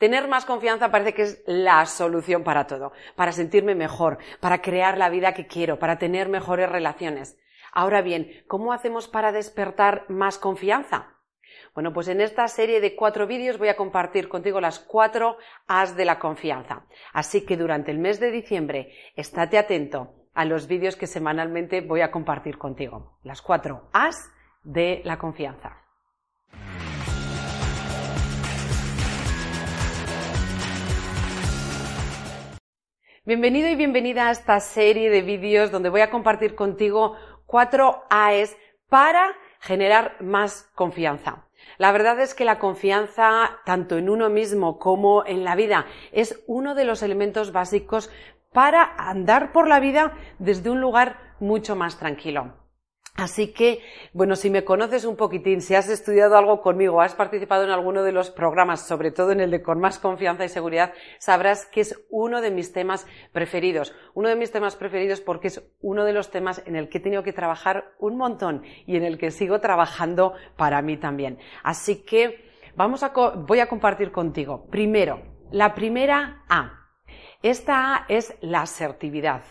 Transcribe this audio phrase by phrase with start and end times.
[0.00, 4.96] Tener más confianza parece que es la solución para todo, para sentirme mejor, para crear
[4.96, 7.38] la vida que quiero, para tener mejores relaciones.
[7.70, 11.18] Ahora bien, ¿cómo hacemos para despertar más confianza?
[11.74, 15.94] Bueno, pues en esta serie de cuatro vídeos voy a compartir contigo las cuatro As
[15.96, 16.86] de la confianza.
[17.12, 22.00] Así que durante el mes de diciembre, estate atento a los vídeos que semanalmente voy
[22.00, 23.18] a compartir contigo.
[23.22, 24.16] Las cuatro As
[24.62, 25.89] de la confianza.
[33.26, 38.56] Bienvenido y bienvenida a esta serie de vídeos donde voy a compartir contigo cuatro AES
[38.88, 41.46] para generar más confianza.
[41.76, 46.42] La verdad es que la confianza, tanto en uno mismo como en la vida, es
[46.46, 48.10] uno de los elementos básicos
[48.54, 52.59] para andar por la vida desde un lugar mucho más tranquilo.
[53.14, 53.80] Así que,
[54.12, 58.02] bueno, si me conoces un poquitín, si has estudiado algo conmigo, has participado en alguno
[58.02, 61.80] de los programas, sobre todo en el de Con más confianza y seguridad, sabrás que
[61.82, 63.94] es uno de mis temas preferidos.
[64.14, 67.00] Uno de mis temas preferidos porque es uno de los temas en el que he
[67.00, 71.38] tenido que trabajar un montón y en el que sigo trabajando para mí también.
[71.62, 74.66] Así que vamos a, voy a compartir contigo.
[74.70, 75.20] Primero,
[75.50, 76.88] la primera A.
[77.42, 79.42] Esta A es la asertividad.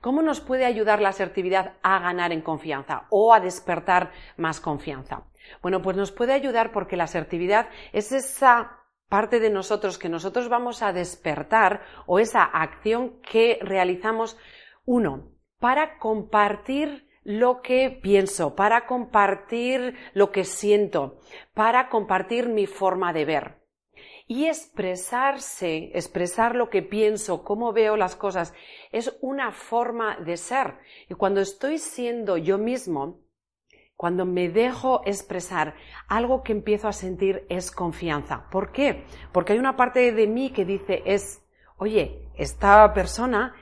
[0.00, 5.24] ¿Cómo nos puede ayudar la asertividad a ganar en confianza o a despertar más confianza?
[5.60, 10.48] Bueno, pues nos puede ayudar porque la asertividad es esa parte de nosotros que nosotros
[10.48, 14.38] vamos a despertar o esa acción que realizamos,
[14.84, 21.18] uno, para compartir lo que pienso, para compartir lo que siento,
[21.54, 23.58] para compartir mi forma de ver.
[24.28, 28.54] Y expresarse, expresar lo que pienso, cómo veo las cosas,
[28.92, 30.74] es una forma de ser.
[31.08, 33.20] Y cuando estoy siendo yo mismo,
[33.96, 35.74] cuando me dejo expresar,
[36.06, 38.48] algo que empiezo a sentir es confianza.
[38.50, 39.04] ¿Por qué?
[39.32, 41.42] Porque hay una parte de mí que dice es,
[41.78, 43.56] oye, esta persona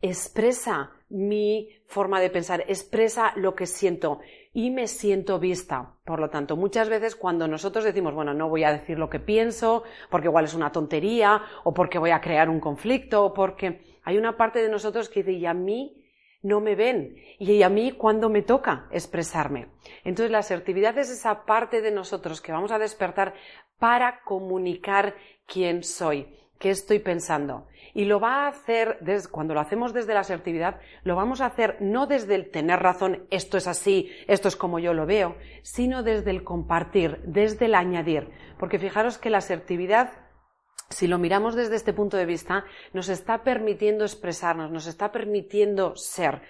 [0.00, 4.20] expresa mi forma de pensar, expresa lo que siento
[4.52, 5.94] y me siento vista.
[6.04, 9.20] Por lo tanto, muchas veces cuando nosotros decimos, bueno, no voy a decir lo que
[9.20, 13.98] pienso, porque igual es una tontería, o porque voy a crear un conflicto, o porque
[14.02, 16.02] hay una parte de nosotros que dice, y a mí
[16.42, 19.68] no me ven, y a mí cuando me toca expresarme.
[20.04, 23.34] Entonces, la asertividad es esa parte de nosotros que vamos a despertar
[23.78, 25.14] para comunicar
[25.46, 26.26] quién soy,
[26.58, 27.66] qué estoy pensando.
[27.94, 28.98] Y lo va a hacer,
[29.30, 33.26] cuando lo hacemos desde la asertividad, lo vamos a hacer no desde el tener razón,
[33.30, 37.74] esto es así, esto es como yo lo veo, sino desde el compartir, desde el
[37.74, 38.28] añadir.
[38.58, 40.26] Porque fijaros que la asertividad
[40.88, 45.96] si lo miramos desde este punto de vista, nos está permitiendo expresarnos, nos está permitiendo
[45.96, 46.42] ser.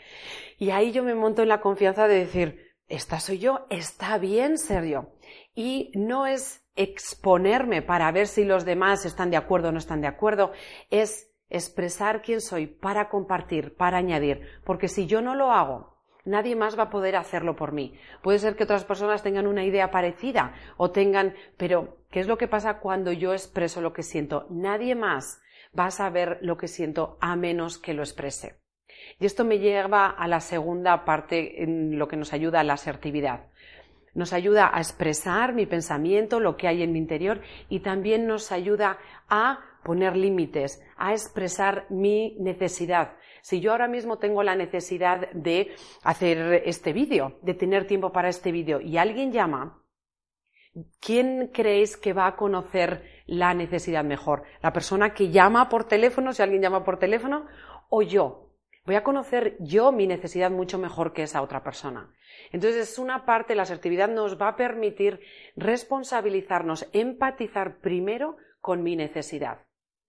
[0.59, 4.59] Y ahí yo me monto en la confianza de decir, esta soy yo, está bien
[4.59, 5.15] ser yo.
[5.55, 10.01] Y no es exponerme para ver si los demás están de acuerdo o no están
[10.01, 10.53] de acuerdo,
[10.91, 16.57] es expresar quién soy para compartir, para añadir, porque si yo no lo hago, nadie
[16.57, 17.99] más va a poder hacerlo por mí.
[18.23, 22.37] Puede ser que otras personas tengan una idea parecida o tengan, pero ¿qué es lo
[22.37, 24.47] que pasa cuando yo expreso lo que siento?
[24.51, 25.41] Nadie más
[25.79, 28.61] va a saber lo que siento a menos que lo exprese.
[29.19, 32.75] Y esto me lleva a la segunda parte en lo que nos ayuda a la
[32.75, 33.47] asertividad.
[34.17, 38.51] Nos ayuda a expresar mi pensamiento, lo que hay en mi interior y también nos
[38.51, 43.13] ayuda a poner límites, a expresar mi necesidad.
[43.43, 48.31] Si yo ahora mismo tengo la necesidad de hacer este vídeo, de tener tiempo para
[48.31, 49.83] este vídeo y alguien llama,
[50.99, 54.45] ¿quién creéis que va a conocer la necesidad mejor?
[54.63, 57.47] ¿La persona que llama por teléfono, si alguien llama por teléfono,
[57.91, 58.46] o yo?
[58.87, 62.15] Voy a conocer yo mi necesidad mucho mejor que esa otra persona.
[62.53, 65.21] Entonces, es una parte, la asertividad nos va a permitir
[65.57, 69.67] responsabilizarnos, empatizar primero con mi necesidad.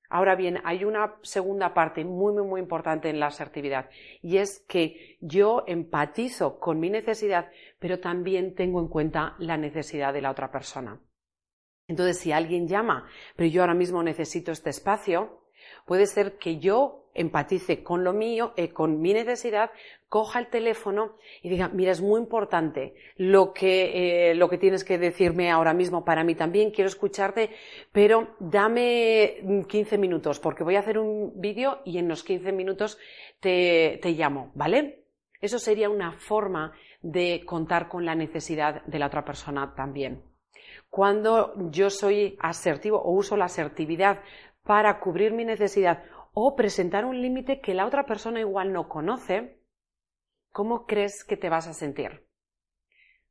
[0.09, 3.89] Ahora bien, hay una segunda parte muy, muy, muy importante en la asertividad
[4.21, 10.13] y es que yo empatizo con mi necesidad, pero también tengo en cuenta la necesidad
[10.13, 11.01] de la otra persona.
[11.87, 15.46] Entonces, si alguien llama, pero yo ahora mismo necesito este espacio,
[15.85, 19.71] Puede ser que yo empatice con lo mío, eh, con mi necesidad,
[20.07, 24.83] coja el teléfono y diga, mira, es muy importante lo que, eh, lo que tienes
[24.83, 27.49] que decirme ahora mismo para mí también, quiero escucharte,
[27.91, 32.97] pero dame 15 minutos porque voy a hacer un vídeo y en los 15 minutos
[33.39, 35.03] te, te llamo, ¿vale?
[35.41, 40.23] Eso sería una forma de contar con la necesidad de la otra persona también.
[40.89, 44.21] Cuando yo soy asertivo o uso la asertividad
[44.67, 46.03] para cubrir mi necesidad
[46.33, 49.63] o presentar un límite que la otra persona igual no conoce,
[50.51, 52.27] ¿cómo crees que te vas a sentir?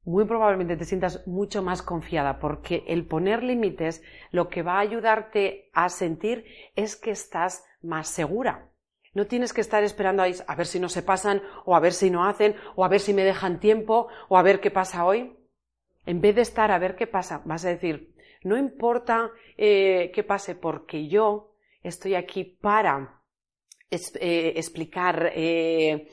[0.02, 4.80] Muy probablemente te sientas mucho más confiada porque el poner límites lo que va a
[4.80, 8.70] ayudarte a sentir es que estás más segura.
[9.12, 12.10] No tienes que estar esperando a, ver si no se pasan o a ver si
[12.10, 15.36] no hacen o a ver si me dejan tiempo o a ver qué pasa hoy.
[16.06, 18.15] En vez de estar a ver qué pasa, vas a decir,
[18.46, 23.20] no importa eh, qué pase porque yo estoy aquí para
[23.90, 26.08] eh, explicar, eh,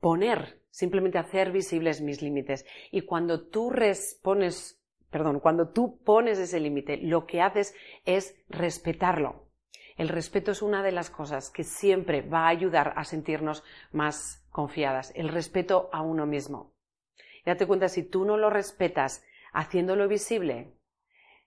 [0.00, 2.66] poner, simplemente hacer visibles mis límites.
[2.90, 7.72] Y cuando tú respones, perdón, cuando tú pones ese límite, lo que haces
[8.04, 9.46] es respetarlo.
[9.96, 13.62] El respeto es una de las cosas que siempre va a ayudar a sentirnos
[13.92, 15.12] más confiadas.
[15.14, 16.74] El respeto a uno mismo.
[17.44, 20.74] Date cuenta, si tú no lo respetas haciéndolo visible,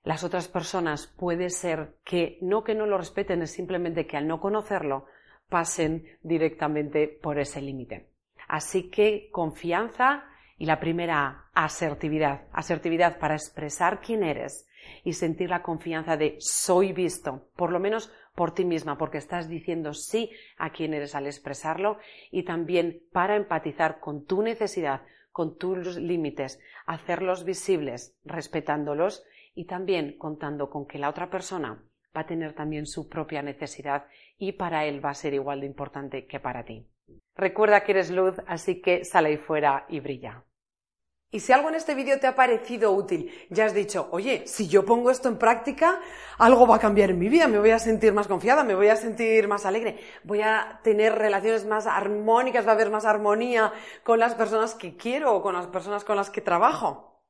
[0.04, 4.28] las otras personas puede ser que no que no lo respeten, es simplemente que al
[4.28, 5.06] no conocerlo
[5.50, 8.08] pasen directamente por ese límite.
[8.48, 10.26] Así que confianza
[10.58, 12.42] y la primera, asertividad.
[12.52, 14.68] Asertividad para expresar quién eres
[15.04, 19.50] y sentir la confianza de soy visto, por lo menos por ti misma, porque estás
[19.50, 21.98] diciendo sí a quién eres al expresarlo
[22.32, 25.02] y también para empatizar con tu necesidad,
[25.32, 29.24] con tus límites, hacerlos visibles, respetándolos
[29.60, 31.84] y también contando con que la otra persona
[32.16, 34.06] va a tener también su propia necesidad
[34.38, 36.88] y para él va a ser igual de importante que para ti.
[37.36, 40.46] Recuerda que eres luz, así que sale ahí fuera y brilla.
[41.30, 44.70] Y si algo en este vídeo te ha parecido útil, ya has dicho, oye, si
[44.70, 46.00] yo pongo esto en práctica,
[46.38, 48.88] algo va a cambiar en mi vida, me voy a sentir más confiada, me voy
[48.88, 53.74] a sentir más alegre, voy a tener relaciones más armónicas, va a haber más armonía
[54.06, 57.22] con las personas que quiero o con las personas con las que trabajo.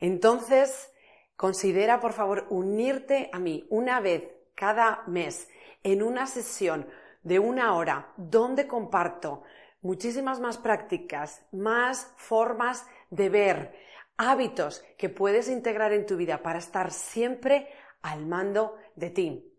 [0.00, 0.90] Entonces,
[1.40, 5.48] Considera, por favor, unirte a mí una vez cada mes
[5.82, 6.86] en una sesión
[7.22, 9.42] de una hora donde comparto
[9.80, 13.74] muchísimas más prácticas, más formas de ver,
[14.18, 17.70] hábitos que puedes integrar en tu vida para estar siempre
[18.02, 19.49] al mando de ti.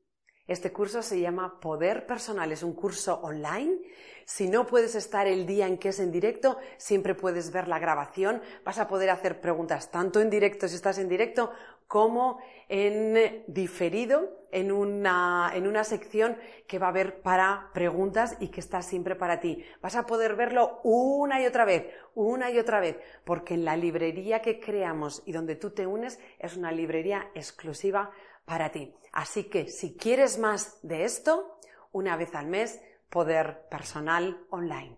[0.47, 3.79] Este curso se llama Poder Personal, es un curso online.
[4.25, 7.79] Si no puedes estar el día en que es en directo, siempre puedes ver la
[7.79, 8.41] grabación.
[8.65, 11.51] Vas a poder hacer preguntas tanto en directo si estás en directo
[11.87, 12.39] como
[12.69, 18.61] en diferido en una, en una sección que va a haber para preguntas y que
[18.61, 19.63] está siempre para ti.
[19.81, 23.75] Vas a poder verlo una y otra vez, una y otra vez, porque en la
[23.75, 28.11] librería que creamos y donde tú te unes es una librería exclusiva
[28.45, 28.93] para ti.
[29.11, 31.59] Así que si quieres más de esto,
[31.91, 32.79] una vez al mes,
[33.09, 34.97] poder personal online.